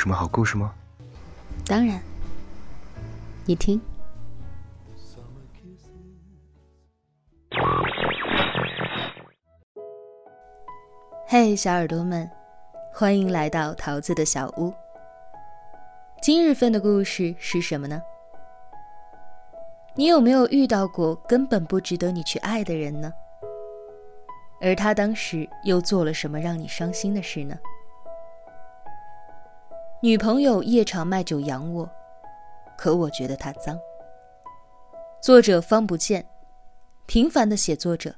[0.00, 0.72] 什么好故事吗？
[1.66, 2.00] 当然，
[3.44, 3.78] 你听。
[11.26, 12.26] 嘿，小耳朵们，
[12.94, 14.72] 欢迎来到桃子的小屋。
[16.22, 18.00] 今日份的故事是什么呢？
[19.94, 23.12] 你有没有遇到过根本不值得你去爱的人呢？
[24.62, 27.54] 而他当时又做了什么让你伤心的事呢？
[30.02, 31.86] 女朋友夜场卖酒养我，
[32.78, 33.78] 可我觉得她脏。
[35.20, 36.24] 作者方不见，
[37.04, 38.14] 平凡的写作者。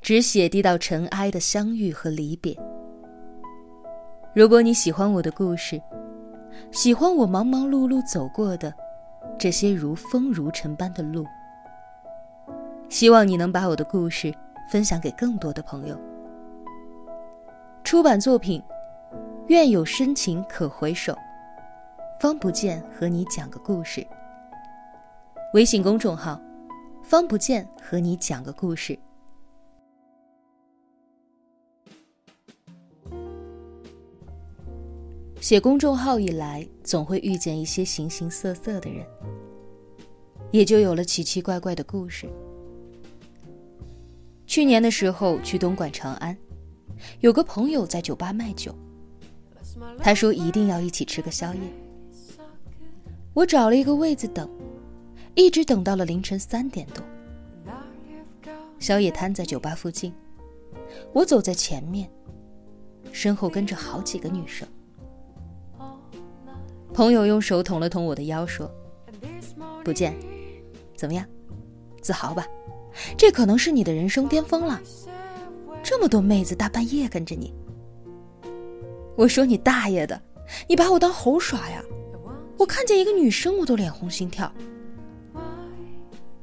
[0.00, 2.56] 只写低到尘埃的相遇和离别。
[4.34, 5.80] 如果你喜欢我的故事，
[6.72, 8.74] 喜欢我忙忙碌碌走过的
[9.38, 11.24] 这些如风如尘般的路，
[12.88, 14.34] 希望你能把我的故事
[14.70, 15.96] 分享给更多的朋友。
[17.84, 18.60] 出版作品：
[19.48, 21.16] 愿有深情可回首，
[22.20, 24.06] 方不见和你讲个故事。
[25.52, 26.40] 微信公众号：
[27.02, 28.96] 方不见和你讲个故事。
[35.40, 39.04] 写公众号以来，总会遇见一些形形色色的人，
[40.52, 42.28] 也就有了奇奇怪怪的故事。
[44.46, 46.36] 去年的时候去东莞长安，
[47.20, 48.72] 有个朋友在酒吧卖酒，
[49.98, 51.60] 他说一定要一起吃个宵夜。
[53.34, 54.48] 我找了一个位子等，
[55.34, 57.02] 一直等到了凌晨三点多。
[58.78, 60.12] 宵夜摊在酒吧附近，
[61.12, 62.10] 我走在前面，
[63.12, 64.68] 身后跟着好几个女生。
[66.92, 68.70] 朋友用手捅了捅我的腰，说
[69.82, 70.14] ：“不见，
[70.94, 71.24] 怎么样？
[72.02, 72.46] 自豪吧？
[73.16, 74.78] 这可能是你的人生巅峰了。
[75.82, 77.54] 这么多妹子大半夜跟着你。”
[79.16, 80.20] 我说：“你大爷的！
[80.68, 81.82] 你把我当猴耍呀？
[82.58, 84.52] 我看见一个女生我都脸红心跳。”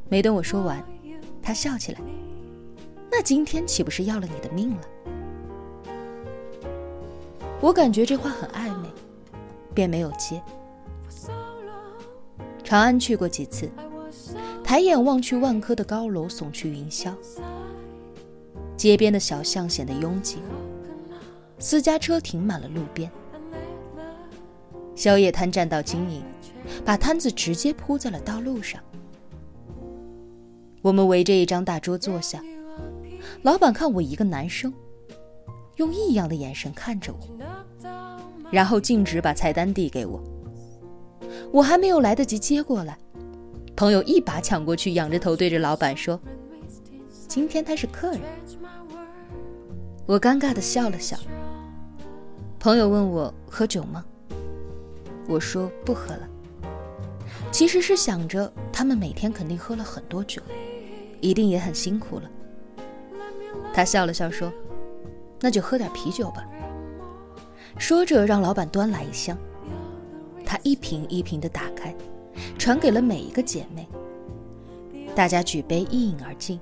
[0.09, 0.83] 没等我说完，
[1.41, 1.99] 他笑起来
[3.11, 4.81] ：“那今天岂不是要了你的命了？”
[7.61, 8.89] 我感觉这话很暧昧。
[9.71, 10.41] 便没有接。
[12.63, 13.69] 长安去过几次，
[14.63, 17.13] 抬眼望去，万科的高楼耸去云霄，
[18.75, 20.39] 街边的小巷显得拥挤，
[21.59, 23.11] 私家车停满了路边。
[24.95, 26.23] 宵夜摊占道经营，
[26.83, 28.81] 把摊子直接铺在了道路上。
[30.81, 32.41] 我们围着一张大桌坐下，
[33.43, 34.73] 老板看我一个男生，
[35.75, 37.19] 用异样的眼神看着我。
[38.49, 40.23] 然后径直把菜单递给我，
[41.51, 42.97] 我还没有来得及接过来，
[43.75, 46.19] 朋友一把抢过去，仰着头对着老板说
[47.27, 48.21] ：“今天他是客人。”
[50.07, 51.15] 我尴尬的笑了笑。
[52.59, 54.03] 朋友问我喝酒吗？
[55.29, 56.27] 我说不喝了。
[57.51, 60.41] 其实是想着他们每天肯定喝了很多酒，
[61.21, 62.29] 一定也很辛苦了。
[63.73, 64.51] 他笑了笑说
[65.39, 66.45] ：“那就喝点啤酒吧。”
[67.79, 69.37] 说着，让老板端来一箱，
[70.45, 71.95] 他一瓶一瓶的打开，
[72.57, 73.87] 传给了每一个姐妹。
[75.15, 76.59] 大家举杯一饮而尽。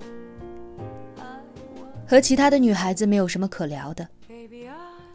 [2.07, 4.07] 和其他的女孩子没有什么可聊的，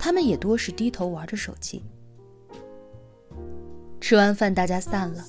[0.05, 1.81] 他们也多是低头玩着手机。
[4.01, 5.25] 吃完饭，大家散了。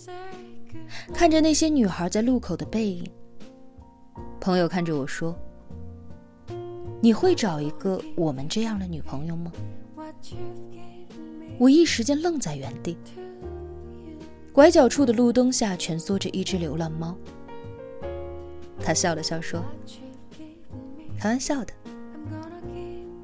[1.14, 3.08] 看着那些女孩在路口的背影，
[4.42, 5.38] 朋友看着我说
[7.00, 9.52] ：“你会找一个我们这样的女朋友吗？”
[11.60, 12.98] 我一时间愣在原地。
[14.52, 17.16] 拐角处的路灯下蜷缩着一只流浪猫。
[18.80, 19.64] 他笑了笑说
[21.20, 21.72] ：“开玩笑的，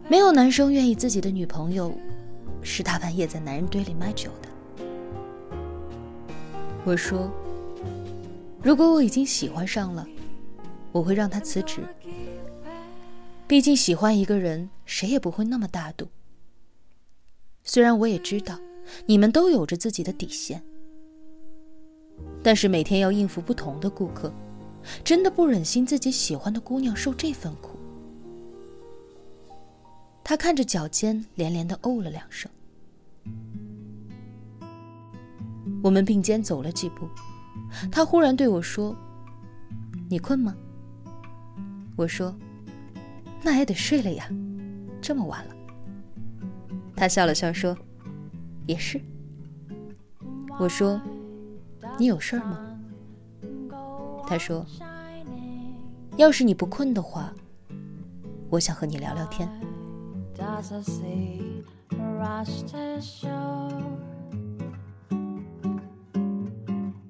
[0.09, 1.95] 没有男生愿意自己的女朋友
[2.63, 4.49] 是大半夜在男人堆里卖酒的。”
[6.83, 7.31] 我说
[8.63, 10.07] ：“如果我已经喜欢上了，
[10.91, 11.83] 我会让他辞职。
[13.45, 16.07] 毕竟喜欢一个人，谁也不会那么大度。”
[17.63, 18.57] 虽然我也知道，
[19.05, 20.63] 你们都有着自己的底线，
[22.41, 24.33] 但是每天要应付不同的顾客，
[25.03, 27.77] 真的不忍心自己喜欢的姑娘受这份苦。
[30.29, 32.51] 他看着脚尖，连连的哦了两声。
[35.81, 37.09] 我们并肩走了几步，
[37.91, 38.95] 他忽然对我说
[40.07, 40.55] ：“你困吗？”
[41.97, 42.37] 我说
[43.41, 44.29] ：“那也得睡了呀，
[45.01, 45.55] 这么晚了。”
[46.95, 47.75] 他笑了笑说
[48.69, 49.01] ：“也是。”
[50.59, 51.01] 我说
[51.97, 52.79] ：“你有事儿吗？”
[54.29, 54.63] 他说
[56.17, 57.33] ：“要是你不困的话，
[58.51, 59.49] 我想和你聊聊天。”
[60.39, 63.69] does sea rush to shore?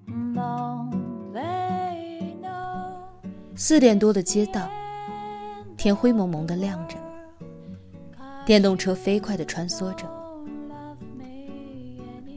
[0.08, 0.90] No,
[1.34, 2.98] they know.
[3.56, 4.68] 四点多的街道，
[5.78, 6.98] 天灰蒙蒙的亮着，
[8.46, 10.10] 电动车飞快的穿梭着。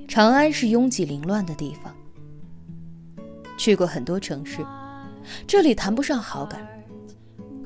[0.06, 1.94] 长安是拥挤凌乱的地方。
[3.56, 4.58] 去过很多城市，
[5.46, 6.60] 这里谈不上好感，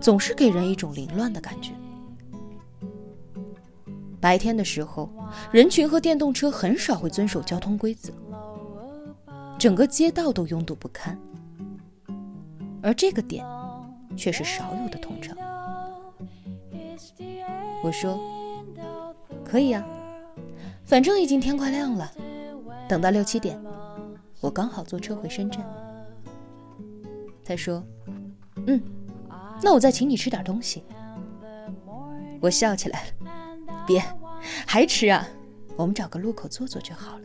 [0.00, 1.72] 总是给人一种凌乱的感觉。
[4.21, 5.11] 白天的时候，
[5.53, 8.13] 人群和电动车很少会遵守交通规则，
[9.59, 11.19] 整个街道都拥堵不堪。
[12.83, 13.45] 而这个点，
[14.17, 15.37] 却是少有的通畅。
[17.83, 18.19] 我说
[19.45, 19.87] ：“可以啊，
[20.85, 22.11] 反正已经天快亮了，
[22.89, 23.61] 等到六七点，
[24.41, 25.63] 我刚好坐车回深圳。”
[27.45, 27.85] 他说
[28.67, 28.81] ：“嗯，
[29.63, 30.85] 那我再请你吃点东西。”
[32.41, 33.09] 我笑起来了。
[33.87, 34.03] 别，
[34.67, 35.27] 还吃啊？
[35.77, 37.23] 我们找个路口坐坐就好了。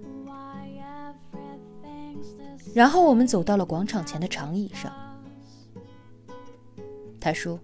[2.74, 4.92] 然后我们走到了广场前的长椅上。
[7.20, 7.60] 他说：“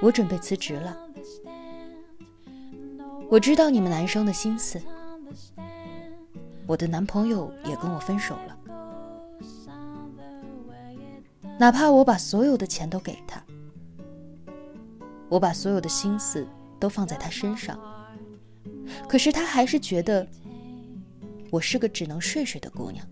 [0.00, 0.96] 我准备辞职了。
[3.30, 4.80] 我知道你们男生的心思。
[6.66, 8.58] 我的男朋友也跟我分手了。
[11.58, 13.42] 哪怕我把所有的钱都给他，
[15.28, 16.46] 我把所有的心思……”
[16.78, 17.78] 都放在他身上，
[19.08, 20.26] 可是他还是觉得
[21.50, 23.06] 我是个只能睡睡的姑娘。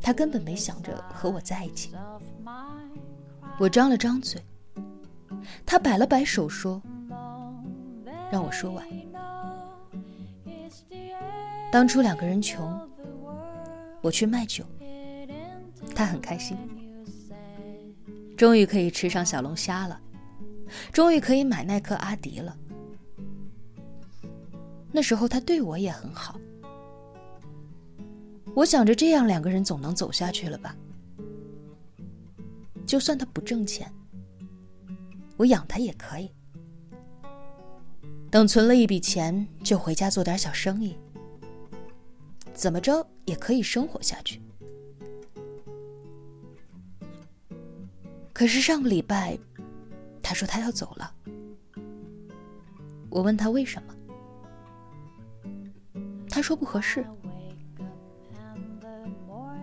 [0.00, 1.92] 他根本没想着和我在一起。
[3.58, 4.40] 我张了张嘴，
[5.64, 6.80] 他摆了摆手说
[8.30, 8.86] ：“让我说完。”
[11.72, 12.88] 当初两个人穷，
[14.00, 14.64] 我去卖酒，
[15.94, 16.56] 他很开心，
[18.36, 20.00] 终于可以吃上小龙虾了。
[20.92, 22.56] 终于可以买耐克、阿迪了。
[24.92, 26.40] 那时候他对我也很好，
[28.54, 30.74] 我想着这样两个人总能走下去了吧。
[32.86, 33.92] 就算他不挣钱，
[35.36, 36.30] 我养他也可以。
[38.30, 40.96] 等存了一笔钱，就回家做点小生意，
[42.54, 44.40] 怎么着也可以生活下去。
[48.32, 49.38] 可是上个礼拜。
[50.28, 51.14] 他说他要走了，
[53.08, 53.94] 我问他为什么，
[56.28, 57.06] 他说不合适。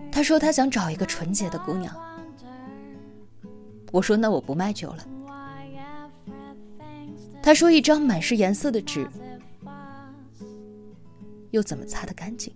[0.10, 1.94] 他说他想找一个纯洁的姑娘。
[3.92, 5.06] 我说那我不卖酒了。
[7.42, 9.06] 他说一张满是颜色的纸，
[11.52, 12.56] 又怎么擦得干净？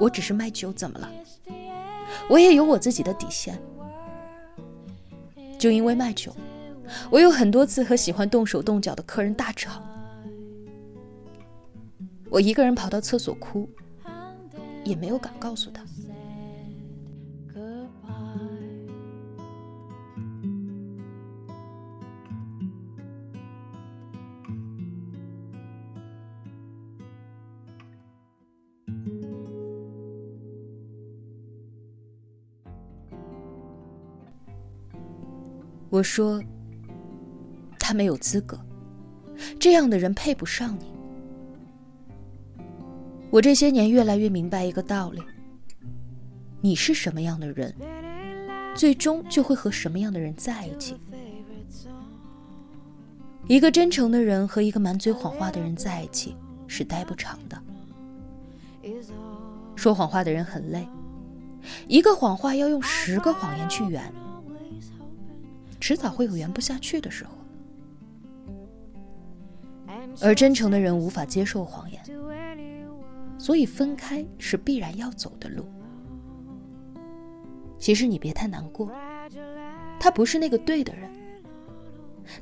[0.00, 1.08] 我只是卖酒，怎么了？
[2.28, 3.60] 我也有我自己的底线。
[5.58, 6.34] 就因为卖酒，
[7.10, 9.82] 我有很多次和喜欢动手动脚的客人大吵。
[12.30, 13.68] 我一个人跑到厕所哭，
[14.84, 15.84] 也没有敢告诉他。
[36.00, 36.42] 我说
[37.78, 38.58] ：“他没有资格，
[39.58, 40.90] 这样的人配不上你。”
[43.30, 45.20] 我这些年越来越明白一个道理：
[46.62, 47.74] 你是什么样的人，
[48.74, 50.96] 最终就会和什么样的人在一起。
[53.46, 56.34] 一个真诚的人和一个满嘴谎话的人在一起
[56.66, 57.62] 是待不长的。
[59.76, 60.88] 说谎话的人很累，
[61.88, 64.10] 一个谎话要用十个谎言去圆。
[65.80, 67.32] 迟早会有圆不下去的时候，
[70.20, 72.00] 而真诚的人无法接受谎言，
[73.38, 75.64] 所以分开是必然要走的路。
[77.78, 78.92] 其实你别太难过，
[79.98, 81.10] 他不是那个对的人。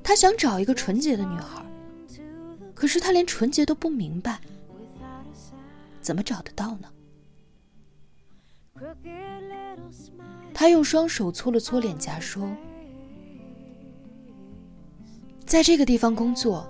[0.02, 1.64] 他想找一个纯洁的女孩，
[2.75, 4.40] 可是他连纯洁都不明白，
[6.02, 6.88] 怎么找得到呢？
[10.52, 12.47] 他用双手搓了搓脸颊，说。
[15.49, 16.69] 在这个地方工作，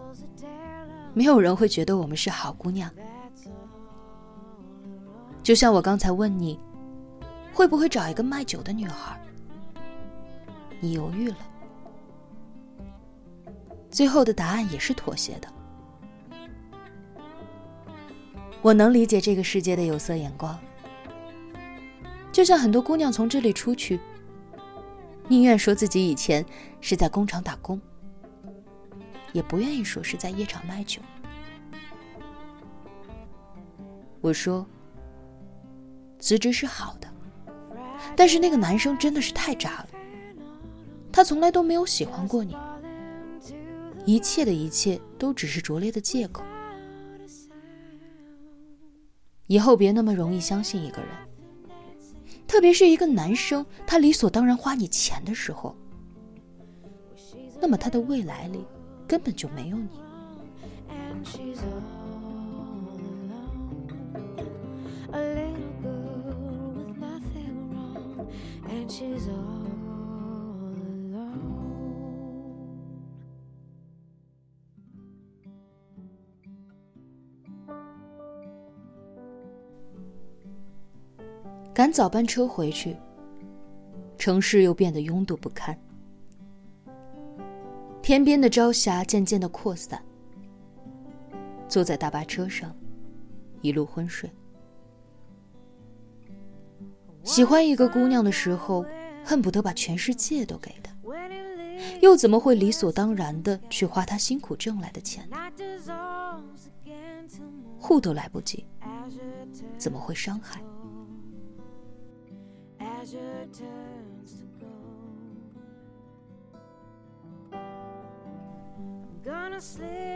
[1.13, 2.89] 没有人会觉得我们是好姑娘。
[5.43, 6.57] 就像我刚才问你，
[7.53, 9.21] 会不会找一个卖酒的女孩？
[10.79, 11.37] 你犹豫了，
[13.91, 15.49] 最后的答案也是妥协的。
[18.63, 20.57] 我能理解这个世界的有色眼光，
[22.31, 23.99] 就像很多姑娘从这里出去，
[25.27, 26.47] 宁愿说自己以前
[26.81, 27.81] 是在工厂打工，
[29.33, 31.01] 也不愿意说是在夜场卖酒。
[34.21, 34.67] 我说，
[36.19, 37.09] 辞职是好的，
[38.17, 39.89] 但是那个男生真的是太渣了，
[41.13, 42.57] 他从来都没有喜欢过你，
[44.05, 46.43] 一切的一切都只是拙劣的借口。
[49.47, 51.09] 以后别那么容易相信一个人，
[52.47, 55.77] 特别是一个男生，他理所当然花你钱的时候，
[57.61, 58.67] 那么他的未来里
[59.09, 59.89] 根本就没有你。
[81.75, 82.97] 赶早班车回去，
[84.19, 85.79] 城市又变得拥堵不堪。
[88.09, 90.03] 天边的朝霞渐渐的扩散。
[91.69, 92.75] 坐在大巴车上，
[93.61, 94.31] 一路昏睡。
[97.23, 98.83] 喜欢一个姑娘的时候，
[99.23, 100.91] 恨不得把全世界都给她，
[102.01, 105.29] 又怎么会理所当然的去花她辛苦挣来的钱？
[107.79, 108.65] 护都来不及，
[109.77, 110.63] 怎么会伤害？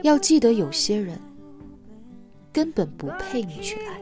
[0.02, 1.18] 要记得，有些人
[2.52, 4.00] 根本不配你去爱。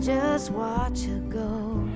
[0.00, 1.88] Just watch her go.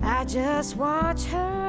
[0.00, 1.61] I just watch her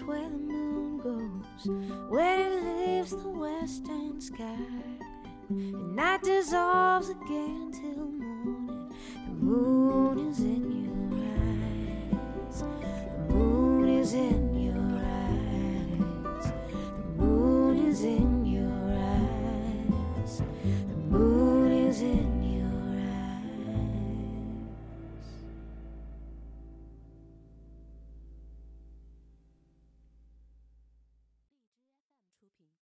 [0.00, 1.68] where the moon goes,
[2.08, 4.56] where it leaves the western sky,
[5.50, 8.90] and night dissolves again till morning.
[9.26, 11.18] The moon is in your
[12.08, 12.62] eyes.
[12.62, 16.52] The moon is in your eyes.
[17.18, 18.31] The moon is in.